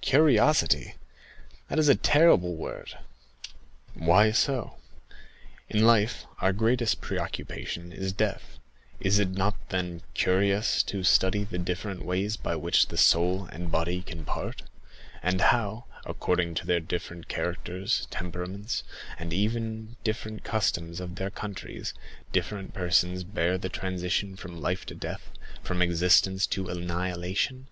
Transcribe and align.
"Curiosity—that 0.00 1.78
is 1.78 1.88
a 1.88 1.94
terrible 1.94 2.56
word." 2.56 2.98
"Why 3.94 4.32
so? 4.32 4.78
In 5.68 5.86
life, 5.86 6.26
our 6.40 6.52
greatest 6.52 7.00
preoccupation 7.00 7.92
is 7.92 8.12
death; 8.12 8.58
is 8.98 9.20
it 9.20 9.30
not 9.30 9.68
then, 9.68 10.02
curious 10.12 10.82
to 10.82 11.04
study 11.04 11.44
the 11.44 11.58
different 11.60 12.04
ways 12.04 12.36
by 12.36 12.56
which 12.56 12.88
the 12.88 12.96
soul 12.96 13.44
and 13.52 13.70
body 13.70 14.02
can 14.02 14.24
part; 14.24 14.62
and 15.22 15.40
how, 15.40 15.84
according 16.04 16.54
to 16.56 16.66
their 16.66 16.80
different 16.80 17.28
characters, 17.28 18.08
temperaments, 18.10 18.82
and 19.20 19.32
even 19.32 19.90
the 19.90 19.96
different 20.02 20.42
customs 20.42 20.98
of 20.98 21.14
their 21.14 21.30
countries, 21.30 21.94
different 22.32 22.74
persons 22.74 23.22
bear 23.22 23.56
the 23.56 23.68
transition 23.68 24.34
from 24.34 24.60
life 24.60 24.84
to 24.86 24.96
death, 24.96 25.30
from 25.62 25.80
existence 25.80 26.44
to 26.48 26.68
annihilation? 26.68 27.68